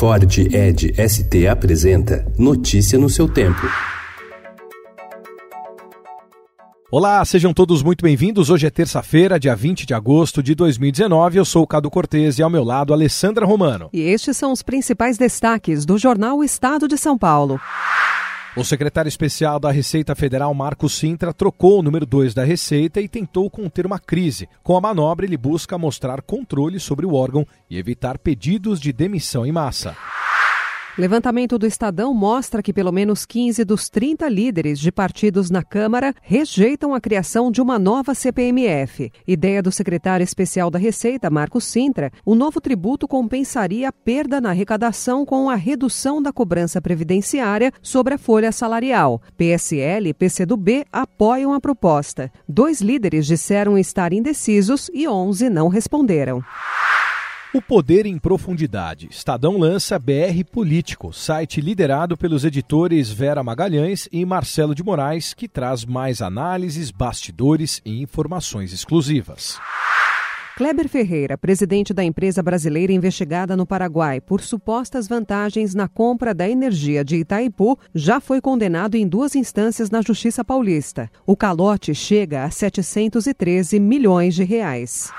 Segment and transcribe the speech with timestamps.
[0.00, 3.60] Ford Ed ST apresenta Notícia no seu tempo.
[6.90, 8.48] Olá, sejam todos muito bem-vindos.
[8.48, 11.36] Hoje é terça-feira, dia 20 de agosto de 2019.
[11.36, 13.90] Eu sou o Cado Cortez e ao meu lado Alessandra Romano.
[13.92, 17.60] E estes são os principais destaques do jornal Estado de São Paulo.
[18.60, 23.08] O secretário especial da Receita Federal, Marcos Sintra, trocou o número 2 da Receita e
[23.08, 24.50] tentou conter uma crise.
[24.62, 29.46] Com a manobra, ele busca mostrar controle sobre o órgão e evitar pedidos de demissão
[29.46, 29.96] em massa.
[31.00, 36.14] Levantamento do Estadão mostra que pelo menos 15 dos 30 líderes de partidos na Câmara
[36.20, 39.10] rejeitam a criação de uma nova CPMF.
[39.26, 44.50] Ideia do secretário especial da Receita, Marcos Sintra, o novo tributo compensaria a perda na
[44.50, 49.22] arrecadação com a redução da cobrança previdenciária sobre a folha salarial.
[49.38, 52.30] PSL e PCdoB apoiam a proposta.
[52.46, 56.44] Dois líderes disseram estar indecisos e 11 não responderam.
[57.52, 59.08] O Poder em Profundidade.
[59.10, 65.48] Estadão lança BR Político, site liderado pelos editores Vera Magalhães e Marcelo de Moraes, que
[65.48, 69.58] traz mais análises, bastidores e informações exclusivas.
[70.56, 76.48] Kleber Ferreira, presidente da empresa brasileira investigada no Paraguai por supostas vantagens na compra da
[76.48, 81.10] energia de Itaipu, já foi condenado em duas instâncias na Justiça Paulista.
[81.26, 85.10] O calote chega a 713 milhões de reais.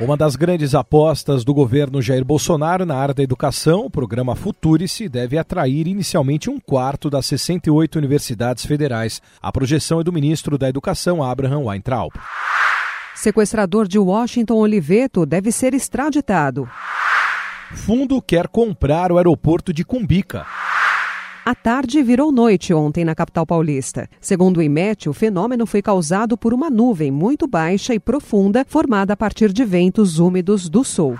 [0.00, 5.08] Uma das grandes apostas do governo Jair Bolsonaro na área da educação, o programa Futurice,
[5.08, 9.20] deve atrair inicialmente um quarto das 68 universidades federais.
[9.42, 12.12] A projeção é do ministro da Educação, Abraham Weintraub.
[13.12, 16.70] Sequestrador de Washington Oliveto deve ser extraditado.
[17.74, 20.46] Fundo quer comprar o aeroporto de Cumbica.
[21.48, 24.06] A tarde virou noite ontem na capital paulista.
[24.20, 29.14] Segundo o IMET, o fenômeno foi causado por uma nuvem muito baixa e profunda formada
[29.14, 31.18] a partir de ventos úmidos do sul.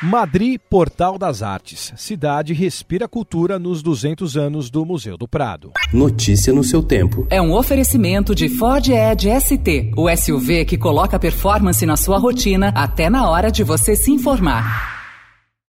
[0.00, 1.92] Madrid, Portal das Artes.
[1.96, 5.72] Cidade respira cultura nos 200 anos do Museu do Prado.
[5.92, 7.26] Notícia no seu tempo.
[7.28, 12.68] É um oferecimento de Ford Edge ST, o SUV que coloca performance na sua rotina
[12.68, 14.89] até na hora de você se informar.